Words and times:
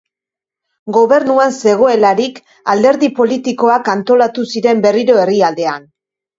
Gobernuan 0.95 1.53
zegoelarik, 1.65 2.41
alderdi 2.75 3.11
politikoak 3.21 3.95
antolatu 3.97 4.49
ziren 4.57 4.85
berriro 4.89 5.23
herrialdean. 5.27 5.91